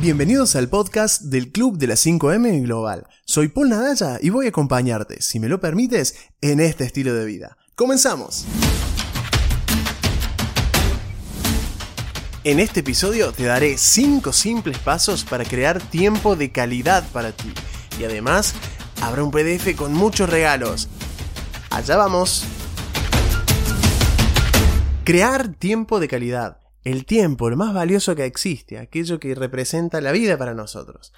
[0.00, 3.08] Bienvenidos al podcast del Club de las 5M Global.
[3.24, 7.24] Soy Paul Nadalla y voy a acompañarte, si me lo permites, en este estilo de
[7.24, 7.56] vida.
[7.74, 8.44] ¡Comenzamos!
[12.44, 17.52] En este episodio te daré 5 simples pasos para crear tiempo de calidad para ti.
[17.98, 18.54] Y además,
[19.02, 20.88] habrá un PDF con muchos regalos.
[21.70, 22.44] Allá vamos.
[25.02, 26.67] Crear tiempo de calidad.
[26.84, 31.12] El tiempo, lo más valioso que existe, aquello que representa la vida para nosotros.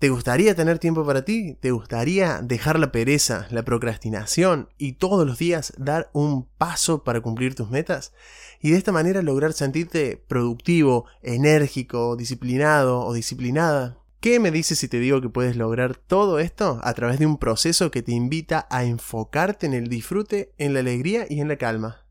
[0.00, 1.58] ¿Te gustaría tener tiempo para ti?
[1.60, 7.20] ¿Te gustaría dejar la pereza, la procrastinación y todos los días dar un paso para
[7.20, 8.14] cumplir tus metas?
[8.62, 13.98] Y de esta manera lograr sentirte productivo, enérgico, disciplinado o disciplinada.
[14.20, 17.36] ¿Qué me dices si te digo que puedes lograr todo esto a través de un
[17.36, 21.56] proceso que te invita a enfocarte en el disfrute, en la alegría y en la
[21.56, 22.06] calma?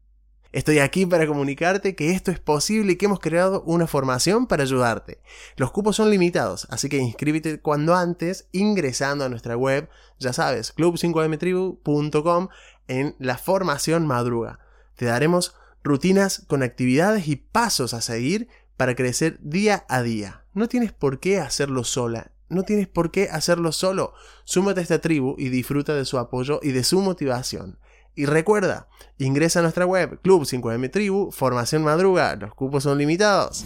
[0.51, 4.63] Estoy aquí para comunicarte que esto es posible y que hemos creado una formación para
[4.63, 5.21] ayudarte.
[5.57, 10.75] Los cupos son limitados, así que inscríbete cuando antes ingresando a nuestra web, ya sabes,
[10.75, 12.47] club5mtribu.com
[12.87, 14.59] en la formación madruga.
[14.95, 20.45] Te daremos rutinas con actividades y pasos a seguir para crecer día a día.
[20.55, 24.13] No tienes por qué hacerlo sola, no tienes por qué hacerlo solo.
[24.45, 27.77] Súmate a esta tribu y disfruta de su apoyo y de su motivación.
[28.15, 33.65] Y recuerda, ingresa a nuestra web, Club 5M Tribu, Formación Madruga, los cupos son limitados.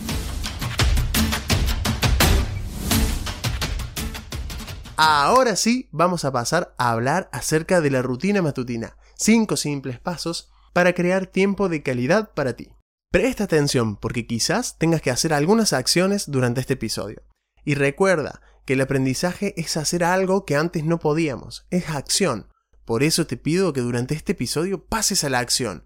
[4.95, 8.95] Ahora sí, vamos a pasar a hablar acerca de la rutina matutina.
[9.15, 12.69] 5 simples pasos para crear tiempo de calidad para ti.
[13.11, 17.23] Presta atención porque quizás tengas que hacer algunas acciones durante este episodio.
[17.65, 22.52] Y recuerda que el aprendizaje es hacer algo que antes no podíamos, es acción.
[22.85, 25.85] Por eso te pido que durante este episodio pases a la acción.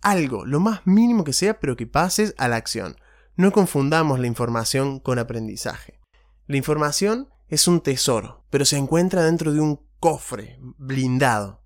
[0.00, 2.96] Algo, lo más mínimo que sea, pero que pases a la acción.
[3.36, 6.00] No confundamos la información con aprendizaje.
[6.46, 11.62] La información es un tesoro, pero se encuentra dentro de un cofre blindado.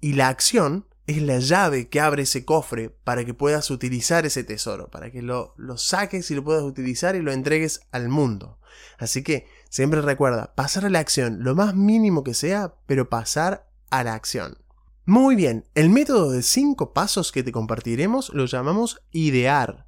[0.00, 4.44] Y la acción es la llave que abre ese cofre para que puedas utilizar ese
[4.44, 8.58] tesoro, para que lo, saques y lo puedas utilizar y lo entregues al mundo.
[8.98, 13.68] Así que siempre recuerda, pasar a la acción, lo más mínimo que sea, pero pasar
[13.92, 14.58] a la acción.
[15.04, 19.86] Muy bien, el método de 5 pasos que te compartiremos lo llamamos idear.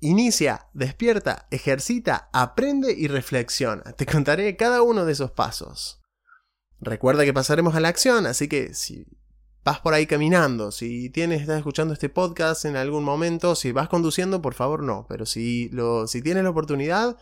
[0.00, 3.82] Inicia, despierta, ejercita, aprende y reflexiona.
[3.92, 6.00] Te contaré cada uno de esos pasos.
[6.80, 9.06] Recuerda que pasaremos a la acción, así que si
[9.64, 13.88] vas por ahí caminando, si tienes, estás escuchando este podcast en algún momento, si vas
[13.88, 17.16] conduciendo, por favor no, pero si, lo, si tienes la oportunidad,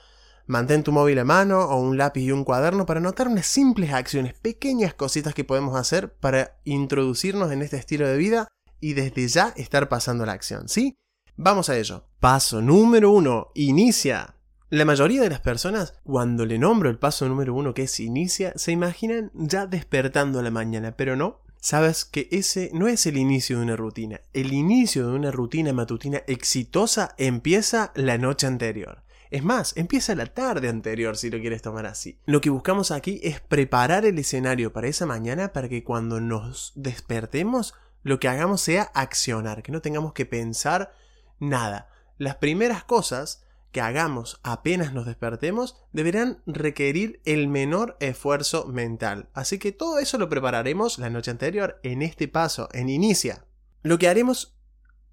[0.46, 3.92] Mantén tu móvil a mano o un lápiz y un cuaderno para notar unas simples
[3.92, 8.48] acciones, pequeñas cositas que podemos hacer para introducirnos en este estilo de vida
[8.80, 10.96] y desde ya estar pasando la acción, ¿sí?
[11.36, 12.04] Vamos a ello.
[12.20, 14.34] Paso número uno, inicia.
[14.68, 18.52] La mayoría de las personas, cuando le nombro el paso número uno que es inicia,
[18.56, 21.40] se imaginan ya despertando a la mañana, pero no.
[21.60, 24.20] Sabes que ese no es el inicio de una rutina.
[24.32, 29.01] El inicio de una rutina matutina exitosa empieza la noche anterior.
[29.32, 32.18] Es más, empieza la tarde anterior si lo quieres tomar así.
[32.26, 36.72] Lo que buscamos aquí es preparar el escenario para esa mañana para que cuando nos
[36.74, 37.72] despertemos
[38.02, 40.94] lo que hagamos sea accionar, que no tengamos que pensar
[41.40, 41.88] nada.
[42.18, 49.30] Las primeras cosas que hagamos apenas nos despertemos deberán requerir el menor esfuerzo mental.
[49.32, 53.46] Así que todo eso lo prepararemos la noche anterior en este paso, en inicia.
[53.82, 54.58] Lo que haremos,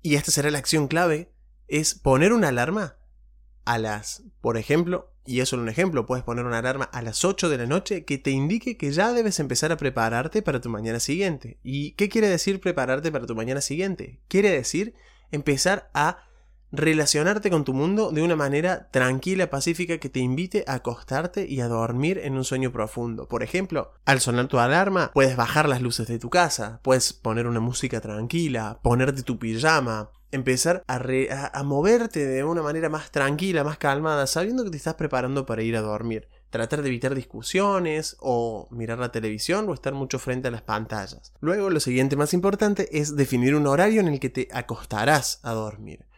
[0.02, 1.32] y esta será la acción clave,
[1.70, 2.99] es poner una alarma
[3.70, 7.24] a las, por ejemplo, y eso es un ejemplo, puedes poner una alarma a las
[7.24, 10.70] 8 de la noche que te indique que ya debes empezar a prepararte para tu
[10.70, 11.60] mañana siguiente.
[11.62, 14.22] ¿Y qué quiere decir prepararte para tu mañana siguiente?
[14.28, 14.96] Quiere decir
[15.30, 16.29] empezar a
[16.72, 21.62] relacionarte con tu mundo de una manera tranquila, pacífica, que te invite a acostarte y
[21.62, 23.28] a dormir en un sueño profundo.
[23.28, 27.48] Por ejemplo, al sonar tu alarma, puedes bajar las luces de tu casa, puedes poner
[27.48, 33.78] una música tranquila, ponerte tu pijama, empezar a, moverte de una manera más tranquila, más
[33.78, 36.28] calmada, sabiendo que te estás preparando para ir a dormir.
[36.50, 41.34] Tratar de evitar discusiones o mirar la televisión o estar mucho frente a las pantallas.
[41.42, 45.52] Luego, lo siguiente más importante es definir un horario en el que te acostarás a
[45.52, 46.09] dormir.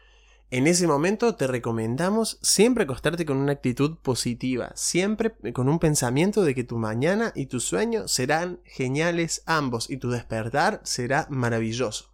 [0.54, 6.44] En ese momento te recomendamos siempre acostarte con una actitud positiva, siempre con un pensamiento
[6.44, 12.12] de que tu mañana y tu sueño serán geniales ambos y tu despertar será maravilloso.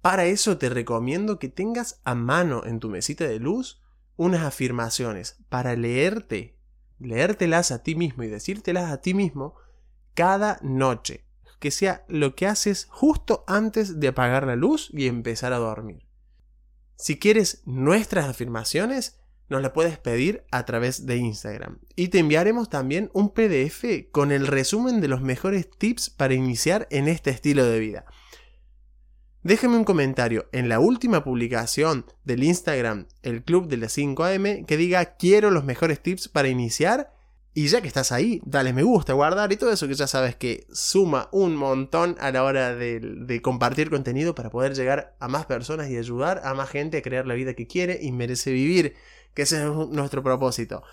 [0.00, 3.82] Para eso te recomiendo que tengas a mano en tu mesita de luz
[4.16, 6.56] unas afirmaciones para leerte,
[6.98, 9.56] leértelas a ti mismo y decírtelas a ti mismo
[10.14, 11.26] cada noche.
[11.58, 16.09] Que sea lo que haces justo antes de apagar la luz y empezar a dormir.
[17.00, 19.18] Si quieres nuestras afirmaciones,
[19.48, 21.78] nos la puedes pedir a través de Instagram.
[21.96, 26.86] Y te enviaremos también un PDF con el resumen de los mejores tips para iniciar
[26.90, 28.04] en este estilo de vida.
[29.42, 34.76] Déjame un comentario en la última publicación del Instagram, el Club de las 5am, que
[34.76, 37.14] diga quiero los mejores tips para iniciar.
[37.52, 40.36] Y ya que estás ahí, dale me gusta, guardar y todo eso que ya sabes
[40.36, 45.46] que suma un montón a la hora de, compartir contenido para poder llegar a más
[45.46, 48.94] personas y ayudar a más gente a crear la vida que quiere y merece vivir
[49.34, 50.84] que ese es nuestro propósito.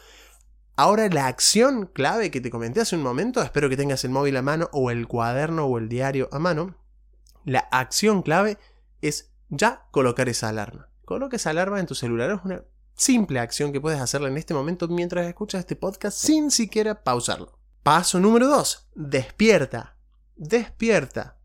[0.76, 4.36] Ahora la acción clave que te comenté hace un momento, espero que tengas el móvil
[4.38, 6.76] a mano o el cuaderno o el diario a mano.
[7.46, 8.58] La acción clave
[9.02, 10.90] es ya colocar esa alarma.
[11.06, 12.32] Coloca esa alarma en tu celular.
[12.32, 12.64] Es una
[12.98, 17.58] simple acción que puedes hacerla en este momento mientras escuchas este podcast sin siquiera pausarlo.
[17.84, 18.90] Paso número 2.
[18.96, 19.96] Despierta.
[20.36, 21.38] Despierta.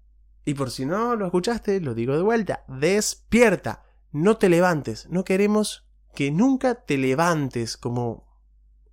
[0.44, 2.64] Y por si no lo escuchaste, lo digo de vuelta.
[2.66, 3.84] Despierta.
[4.10, 5.06] No te levantes.
[5.08, 8.32] No queremos que nunca te levantes como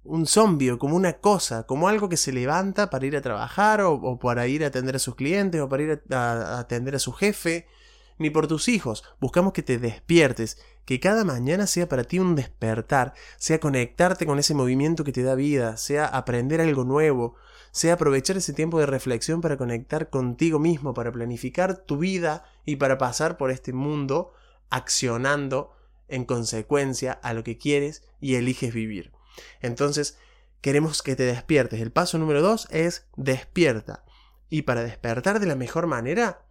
[0.04, 4.18] un zombie como una cosa, como algo que se levanta para ir a trabajar o,
[4.20, 7.68] para ir a atender a sus clientes o para ir a, atender a su jefe,
[8.20, 9.04] ni por tus hijos.
[9.20, 14.38] Buscamos que te despiertes, que cada mañana sea para ti un despertar, sea conectarte con
[14.38, 17.36] ese movimiento que te da vida, sea aprender algo nuevo,
[17.72, 22.76] sea aprovechar ese tiempo de reflexión para conectar contigo mismo, para planificar tu vida y
[22.76, 24.34] para pasar por este mundo
[24.70, 25.74] accionando
[26.08, 29.12] en consecuencia a lo que quieres y eliges vivir.
[29.62, 30.18] Entonces,
[30.62, 31.82] queremos que te despiertes.
[31.82, 34.04] El paso número dos es despierta.
[34.50, 36.42] Y para despertar de la mejor manera,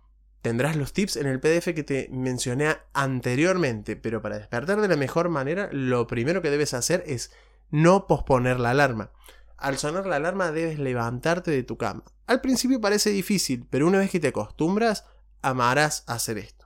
[0.42, 3.96] tendrás los tips en el PDF que te mencioné anteriormente.
[3.96, 7.32] Pero para despertar de la mejor manera, lo primero que debes hacer es
[7.70, 9.10] no posponer la alarma.
[9.56, 12.04] Al sonar la alarma debes levantarte de tu cama.
[12.26, 15.04] Al principio parece difícil, pero una vez que te acostumbras,
[15.42, 16.57] amarás hacer esto.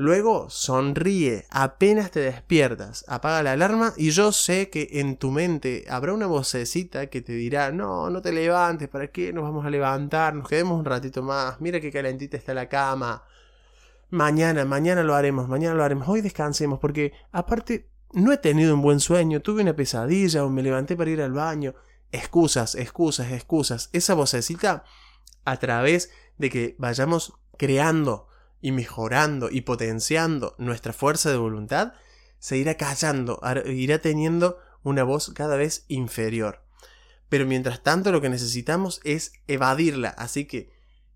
[0.00, 5.86] Luego sonríe apenas te despiertas, apaga la alarma y yo sé que en tu mente
[5.90, 9.70] habrá una vocecita que te dirá, no, no te levantes, ¿para qué nos vamos a
[9.70, 10.36] levantar?
[10.36, 13.24] Nos quedemos un ratito más, mira qué calentita está la cama.
[14.10, 18.82] Mañana, mañana lo haremos, mañana lo haremos, hoy descansemos porque aparte no he tenido un
[18.82, 21.74] buen sueño, tuve una pesadilla o me levanté para ir al baño.
[22.12, 23.90] Excusas, excusas, excusas.
[23.92, 24.84] Esa vocecita
[25.44, 28.28] a través de que vayamos creando
[28.60, 31.94] y mejorando y potenciando nuestra fuerza de voluntad,
[32.38, 36.62] se irá callando, irá teniendo una voz cada vez inferior.
[37.28, 40.70] Pero mientras tanto lo que necesitamos es evadirla, así que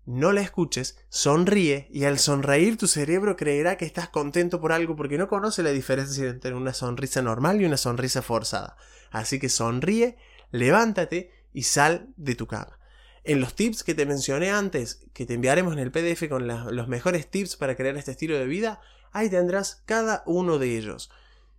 [0.05, 4.97] no la escuches, sonríe y al sonreír tu cerebro creerá que estás contento por algo
[4.97, 8.75] porque no conoce la diferencia entre una sonrisa normal y una sonrisa forzada.
[9.11, 10.17] Así que sonríe,
[10.51, 12.77] levántate y sal de tu cama.
[13.23, 16.87] En los tips que te mencioné antes, que te enviaremos en el PDF con los
[16.87, 18.81] mejores tips para crear este estilo de vida,
[19.11, 21.09] ahí tendrás cada uno de ellos.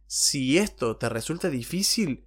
[0.07, 2.25] Si esto te resulta difícil,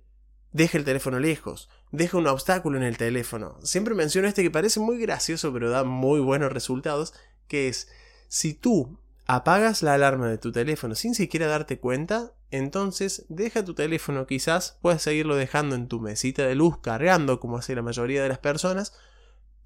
[0.51, 3.59] deja el teléfono lejos, deja un obstáculo en el teléfono.
[3.63, 7.13] Siempre menciono este que parece muy gracioso pero da muy buenos resultados,
[7.47, 7.89] que es,
[8.27, 13.75] si tú apagas la alarma de tu teléfono sin siquiera darte cuenta, entonces deja tu
[13.75, 18.23] teléfono quizás, puedes seguirlo dejando en tu mesita de luz cargando como hace la mayoría
[18.23, 18.93] de las personas,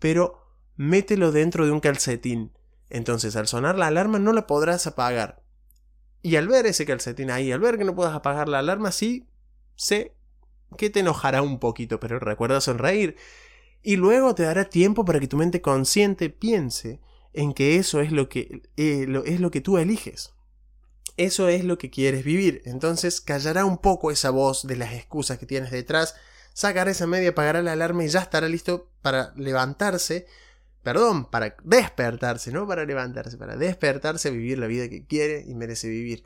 [0.01, 2.51] pero mételo dentro de un calcetín.
[2.89, 5.43] Entonces al sonar la alarma no la podrás apagar.
[6.23, 9.27] Y al ver ese calcetín ahí, al ver que no puedas apagar la alarma, sí,
[9.75, 10.15] sé
[10.75, 13.15] que te enojará un poquito, pero recuerda sonreír.
[13.83, 16.99] Y luego te dará tiempo para que tu mente consciente piense
[17.33, 20.33] en que eso es lo que, eh, es lo que tú eliges.
[21.15, 22.63] Eso es lo que quieres vivir.
[22.65, 26.15] Entonces callará un poco esa voz de las excusas que tienes detrás
[26.53, 30.25] sacará esa media, apagará la alarma y ya estará listo para levantarse.
[30.83, 35.89] Perdón, para despertarse, no para levantarse, para despertarse vivir la vida que quiere y merece
[35.89, 36.23] vivir.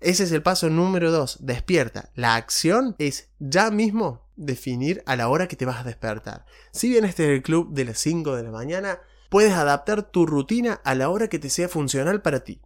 [0.00, 2.10] Ese es el paso número 2, despierta.
[2.14, 6.44] La acción es ya mismo definir a la hora que te vas a despertar.
[6.72, 10.26] Si bien este es el club de las 5 de la mañana, puedes adaptar tu
[10.26, 12.60] rutina a la hora que te sea funcional para ti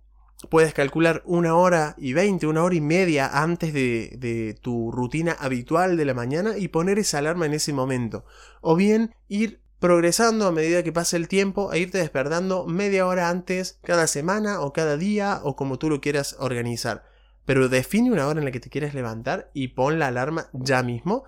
[0.51, 5.97] puedes calcular una hora y veinte, una hora y media antes de, tu rutina habitual
[5.97, 8.25] de la mañana y poner esa alarma en ese momento.
[8.61, 13.29] O bien ir progresando a medida que pasa el tiempo e irte despertando media hora
[13.29, 17.05] antes cada semana o cada día o como tú lo quieras organizar.
[17.45, 20.83] Pero define una hora en la que te quieres levantar y pon la alarma ya
[20.83, 21.25] mismo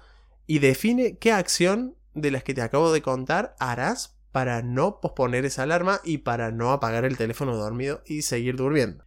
[0.46, 5.44] y define qué acción de las que te acabo de contar harás para no posponer
[5.44, 9.04] esa alarma y para no apagar el teléfono dormido y seguir durmiendo.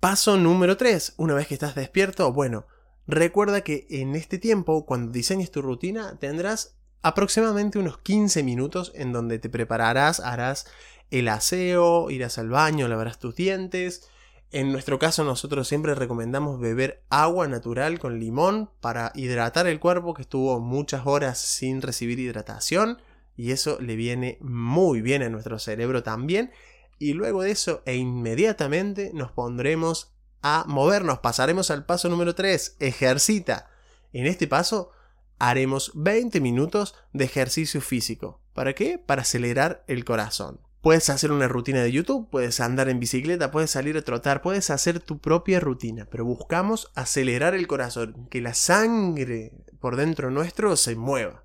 [0.00, 1.14] Paso número 3.
[1.16, 2.66] Una vez que estás despierto, bueno,
[3.06, 9.12] recuerda que en este tiempo, cuando diseñes tu rutina, tendrás aproximadamente unos 15 minutos en
[9.12, 10.66] donde te prepararás, harás
[11.10, 14.08] el aseo, irás al baño, lavarás tus dientes,
[14.52, 20.12] En nuestro caso nosotros siempre recomendamos beber agua natural con limón para hidratar el cuerpo
[20.12, 22.98] que estuvo muchas horas sin recibir hidratación
[23.40, 26.50] y eso le viene muy bien a nuestro cerebro también.
[26.98, 32.76] Y luego de eso e inmediatamente nos pondremos a movernos, pasaremos al paso número 3,
[32.80, 33.70] ejercita.
[34.12, 34.90] En este paso
[35.38, 38.42] haremos 20 minutos de ejercicio físico.
[38.52, 38.98] ¿Para qué?
[38.98, 40.60] Para acelerar el corazón.
[40.82, 44.68] Puedes hacer una rutina de YouTube, puedes andar en bicicleta, puedes salir a trotar, puedes
[44.68, 50.76] hacer tu propia rutina, pero buscamos acelerar el corazón, que la sangre por dentro nuestro
[50.76, 51.44] se mueva.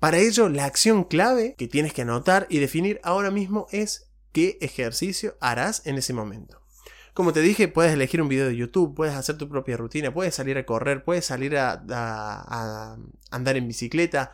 [0.00, 4.56] Para ello, la acción clave que tienes que anotar y definir ahora mismo es qué
[4.62, 6.62] ejercicio harás en ese momento.
[7.12, 10.34] Como te dije, puedes elegir un video de YouTube, puedes hacer tu propia rutina, puedes
[10.34, 12.96] salir a correr, puedes salir a,
[13.30, 14.32] andar en bicicleta,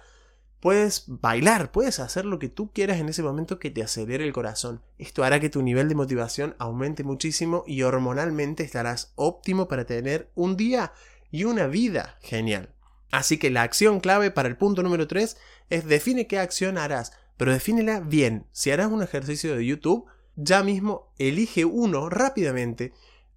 [0.58, 4.32] Puedes bailar, puedes hacer lo que tú quieras en ese momento que te acelere el
[4.32, 4.82] corazón.
[4.98, 10.30] Esto hará que tu nivel de motivación aumente muchísimo y hormonalmente estarás óptimo para tener
[10.34, 10.92] un día
[11.30, 12.75] y una vida genial.
[13.10, 15.36] Así que la acción clave para el punto número 3
[15.70, 18.46] es define qué acción harás, pero defínela bien.
[18.52, 22.92] Si harás un ejercicio de YouTube, ya mismo elige uno rápidamente.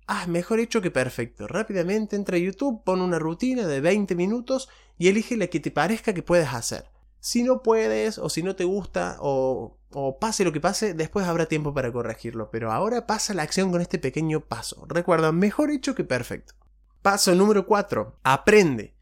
[0.08, 1.48] Ah, mejor hecho que perfecto.
[1.48, 5.72] Rápidamente entra a YouTube, pon una rutina de 20 minutos y elige la que te
[5.72, 6.90] parezca que puedes hacer.
[7.20, 9.78] Si no puedes o si no te gusta o,
[10.20, 12.50] pase lo que pase, después habrá tiempo para corregirlo.
[12.50, 14.86] Pero ahora pasa la acción con este pequeño paso.
[14.88, 16.54] Recuerda, mejor hecho que perfecto.
[17.02, 18.20] Paso número 4.
[18.24, 18.99] Aprende.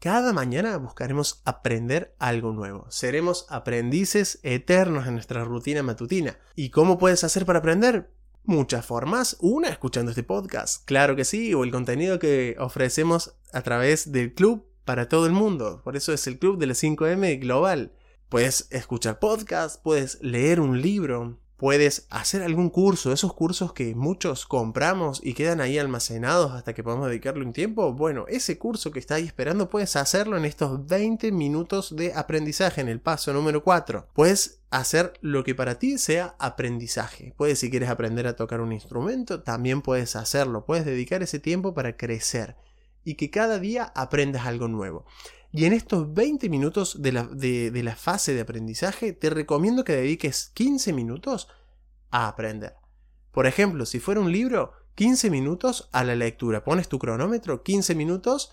[0.00, 2.86] Cada mañana buscaremos aprender algo nuevo.
[2.88, 6.38] Seremos aprendices eternos en nuestra rutina matutina.
[6.54, 8.08] ¿Y cómo puedes hacer para aprender?
[8.44, 9.36] Muchas formas.
[9.40, 10.84] Una, escuchando este podcast.
[10.84, 15.32] Claro que sí, o el contenido que ofrecemos a través del club para todo el
[15.32, 15.80] mundo.
[15.82, 17.92] Por eso es el club de las 5M global.
[18.28, 24.46] Puedes escuchar podcasts, puedes leer un libro, puedes hacer algún curso, esos cursos que muchos
[24.46, 27.92] compramos y quedan ahí almacenados hasta que podamos dedicarle un tiempo.
[27.92, 32.80] Bueno, ese curso que está ahí esperando puedes hacerlo en estos 20 minutos de aprendizaje
[32.80, 34.06] en el paso número 4.
[34.14, 37.34] Puedes hacer lo que para ti sea aprendizaje.
[37.36, 40.64] Puedes si quieres aprender a tocar un instrumento, también puedes hacerlo.
[40.64, 42.56] Puedes dedicar ese tiempo para crecer
[43.02, 45.06] y que cada día aprendas algo nuevo.
[45.50, 50.92] Y en estos 20 minutos de la, fase de aprendizaje, te recomiendo que dediques 15
[50.92, 51.48] minutos
[52.10, 52.74] a aprender.
[53.32, 56.64] Por ejemplo, si fuera un libro, 15 minutos a la lectura.
[56.64, 58.52] Pones tu cronómetro, 15 minutos.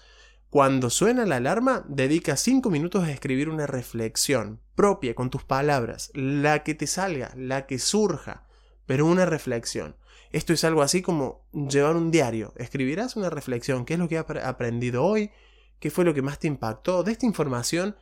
[0.49, 6.11] Cuando suena la alarma, dedica 5 minutos a escribir una reflexión propia con tus palabras,
[6.13, 8.47] la que te salga, la que surja,
[8.85, 9.97] pero una reflexión.
[10.31, 12.53] Esto es algo así como llevar un diario.
[12.55, 13.85] Escribirás una reflexión.
[13.85, 15.31] ¿Qué es lo que has aprendido hoy?
[15.79, 17.03] ¿Qué fue lo que más te impactó?
[17.03, 17.95] De esta información,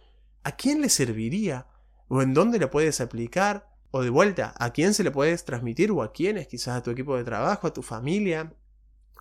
[0.43, 1.67] ¿a quién le serviría?
[2.07, 3.69] ¿O en dónde la puedes aplicar?
[3.91, 5.91] O de vuelta, ¿a quién se le puedes transmitir?
[5.91, 6.47] ¿O a quiénes?
[6.47, 8.53] Quizás a tu equipo de trabajo, a tu familia.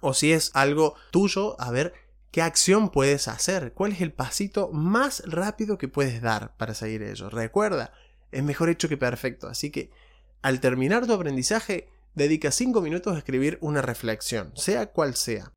[0.00, 1.92] O si es algo tuyo, a ver
[2.30, 3.73] qué acción puedes hacer.
[3.75, 7.30] ¿Cuál es el pasito más rápido que puedes dar para seguir ello?
[7.30, 7.92] Recuerda,
[8.30, 9.49] es mejor hecho que perfecto.
[9.49, 9.90] Así que
[10.40, 15.52] al terminar tu aprendizaje, dedica 5 minutos a escribir una reflexión, sea cual sea.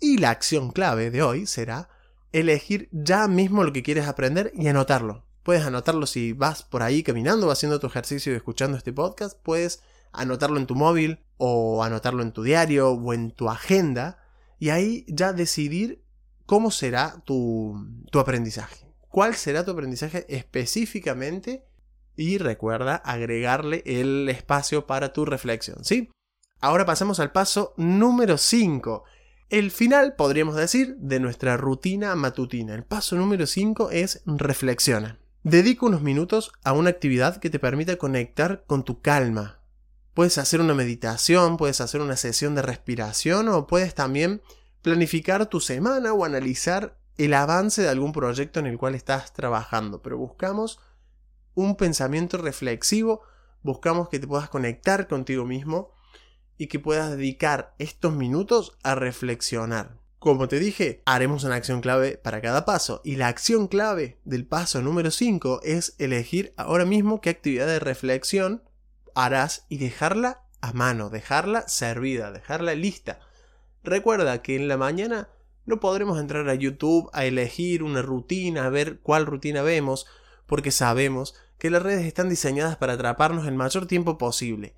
[0.00, 1.88] Y la acción clave de hoy será
[2.32, 5.24] elegir ya mismo lo que quieres aprender y anotarlo.
[5.42, 9.40] Puedes anotarlo si vas por ahí caminando haciendo tu ejercicio y escuchando este podcast.
[9.42, 14.18] Puedes anotarlo en tu móvil o anotarlo en tu diario o en tu agenda
[14.58, 16.02] y ahí ya decidir
[16.46, 17.76] cómo será tu,
[18.10, 18.86] tu aprendizaje.
[19.08, 21.64] ¿Cuál será tu aprendizaje específicamente
[22.16, 26.10] y recuerda agregarle el espacio para tu reflexión, ¿sí?
[26.60, 29.04] Ahora pasamos al paso número 5.
[29.48, 32.74] El final, podríamos decir, de nuestra rutina matutina.
[32.74, 35.20] El paso número 5 es reflexiona.
[35.44, 39.60] Dedica unos minutos a una actividad que te permita conectar con tu calma.
[40.14, 44.42] Puedes hacer una meditación, puedes hacer una sesión de respiración o puedes también
[44.82, 50.02] planificar tu semana o analizar el avance de algún proyecto en el cual estás trabajando.
[50.02, 50.80] Pero buscamos
[51.54, 53.22] un pensamiento reflexivo,
[53.62, 55.92] buscamos que te puedas conectar contigo mismo
[56.58, 59.98] y que puedas dedicar estos minutos a reflexionar.
[60.18, 64.46] Como te dije, haremos una acción clave para cada paso y la acción clave del
[64.46, 68.62] paso número 5 es elegir ahora mismo qué actividad de reflexión
[69.14, 73.20] harás y dejarla a mano, dejarla servida, dejarla lista.
[73.84, 75.28] Recuerda que en la mañana
[75.64, 80.06] no podremos entrar a YouTube a elegir una rutina, a ver cuál rutina vemos,
[80.46, 84.74] porque sabemos que las redes están diseñadas para atraparnos el mayor tiempo posible.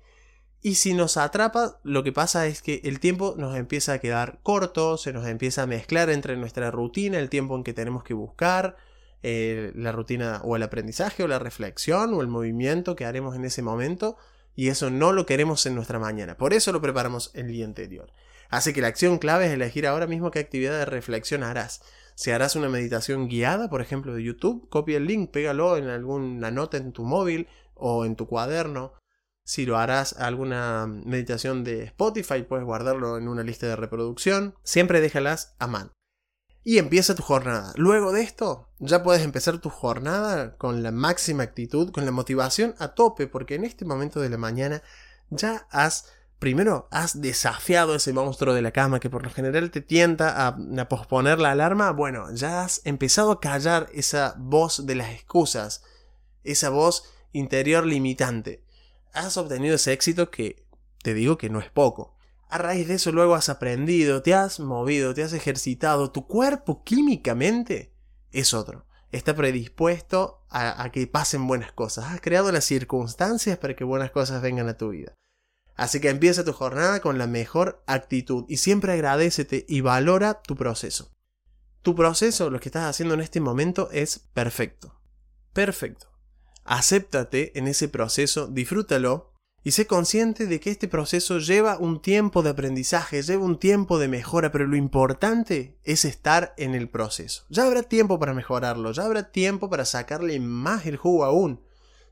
[0.61, 4.39] Y si nos atrapa, lo que pasa es que el tiempo nos empieza a quedar
[4.43, 8.13] corto, se nos empieza a mezclar entre nuestra rutina, el tiempo en que tenemos que
[8.13, 8.75] buscar,
[9.23, 13.45] eh, la rutina o el aprendizaje o la reflexión o el movimiento que haremos en
[13.45, 14.17] ese momento,
[14.53, 16.35] y eso no lo queremos en nuestra mañana.
[16.35, 18.11] Por eso lo preparamos el día anterior.
[18.49, 21.81] Así que la acción clave es elegir ahora mismo qué actividad de reflexión harás.
[22.15, 26.51] Si harás una meditación guiada, por ejemplo, de YouTube, copia el link, pégalo en alguna
[26.51, 28.91] nota en tu móvil o en tu cuaderno.
[29.43, 34.55] Si lo harás alguna meditación de Spotify, puedes guardarlo en una lista de reproducción.
[34.63, 35.91] Siempre déjalas a mano.
[36.63, 37.73] Y empieza tu jornada.
[37.75, 42.75] Luego de esto, ya puedes empezar tu jornada con la máxima actitud, con la motivación
[42.77, 44.83] a tope, porque en este momento de la mañana
[45.29, 46.05] ya has
[46.39, 50.47] primero has desafiado ese monstruo de la cama que por lo general te tienta a,
[50.47, 55.83] a, posponer la alarma, bueno, ya has empezado a callar esa voz de las excusas,
[56.43, 57.03] esa voz
[57.33, 58.63] interior limitante
[59.13, 60.65] has obtenido ese éxito que
[61.01, 62.15] te digo que no es poco.
[62.49, 66.83] A raíz de eso luego has aprendido, te has movido, te has ejercitado, tu cuerpo
[66.83, 67.93] químicamente
[68.31, 68.85] es otro.
[69.11, 72.05] Está predispuesto a, que pasen buenas cosas.
[72.05, 75.13] Has creado las circunstancias para que buenas cosas vengan a tu vida.
[75.75, 80.55] Así que empieza tu jornada con la mejor actitud y siempre agradecete y valora tu
[80.55, 81.11] proceso.
[81.81, 84.99] Tu proceso, lo que estás haciendo en este momento, es perfecto.
[85.53, 86.09] Perfecto
[86.69, 89.33] acéptate en ese proceso, disfrútalo
[89.63, 93.97] y sé consciente de que este proceso lleva un tiempo de aprendizaje, lleva un tiempo
[93.97, 97.43] de mejora, pero lo importante es estar en el proceso.
[97.49, 101.59] Ya habrá tiempo para mejorarlo, ya habrá tiempo para sacarle más el jugo aún,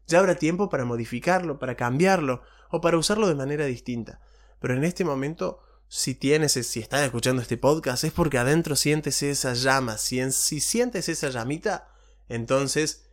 [0.07, 4.21] ya habrá tiempo para modificarlo, para cambiarlo o para usarlo de manera distinta.
[4.59, 9.21] Pero en este momento, si tienes, si estás escuchando este podcast, es porque adentro sientes
[9.21, 9.99] esa llama.
[9.99, 11.89] Si, si sientes esa llamita,
[12.27, 13.06] entonces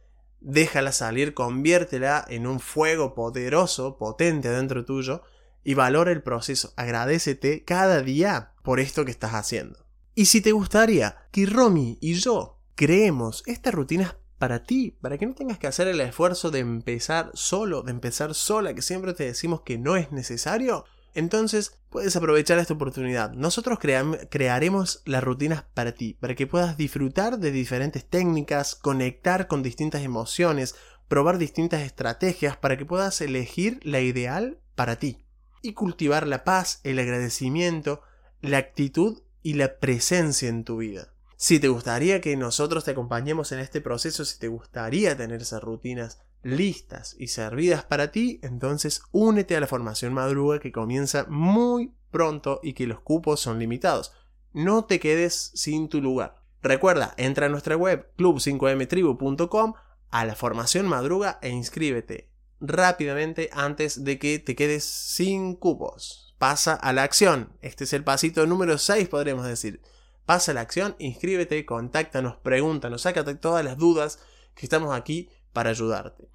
[0.45, 5.23] déjala salir, conviértela en un fuego poderoso, potente dentro tuyo,
[5.65, 6.73] y valora el proceso.
[6.77, 9.85] Agradecete cada día por esto que estás haciendo.
[10.15, 15.27] Y si te gustaría que Romy y yo creemos estas rutinas para ti, para que
[15.27, 19.25] no tengas que hacer el esfuerzo de empezar solo, de empezar sola, que siempre te
[19.25, 20.85] decimos que no es necesario,
[21.15, 23.33] entonces puedes aprovechar esta oportunidad.
[23.33, 29.63] Nosotros crearemos las rutinas para ti, para que puedas disfrutar de diferentes técnicas, conectar con
[29.63, 30.75] distintas emociones,
[31.09, 35.25] probar distintas estrategias para que puedas elegir la ideal para ti.
[35.63, 38.03] Y cultivar la paz, el agradecimiento,
[38.43, 41.15] la actitud y la presencia en tu vida.
[41.37, 45.63] Si te gustaría que nosotros te acompañemos en este proceso, si te gustaría tener esas
[45.63, 51.95] rutinas listas y servidas para ti, entonces únete a la formación madruga que comienza muy
[52.11, 54.13] pronto y que los cupos son limitados.
[54.53, 56.37] No te quedes sin tu lugar.
[56.63, 59.75] Recuerda, entra a nuestra web club5mtribu.com
[60.11, 62.31] a la formación madruga e inscríbete
[62.61, 66.35] rápidamente antes de que te quedes sin cupos.
[66.39, 67.53] Pasa a la acción.
[67.63, 69.81] Este es el pasito número 6, podríamos decir.
[70.25, 74.21] Pasa a la acción, inscríbete, contáctanos, pregúntanos, sácate todas las dudas
[74.55, 76.29] que estamos aquí para ayudarte.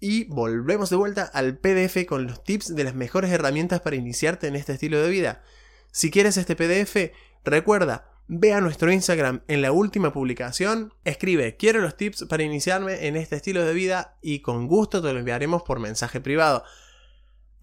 [0.00, 4.48] Y volvemos de vuelta al PDF con los tips de las mejores herramientas para iniciarte
[4.48, 5.44] en este estilo de vida.
[5.92, 11.80] Si quieres este PDF, recuerda, ve a nuestro Instagram en la última publicación, escribe quiero
[11.80, 15.62] los tips para iniciarme en este estilo de vida y con gusto te lo enviaremos
[15.62, 16.64] por mensaje privado.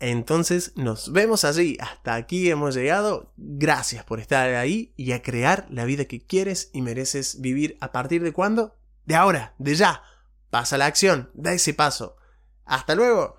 [0.02, 1.78] Entonces nos vemos allí.
[1.80, 3.34] Hasta aquí hemos llegado.
[3.38, 7.92] Gracias por estar ahí y a crear la vida que quieres y mereces vivir a
[7.92, 8.76] partir de cuándo?
[9.06, 10.02] De ahora, de ya.
[10.52, 12.18] Pasa la acción, da ese paso.
[12.66, 13.38] Hasta luego.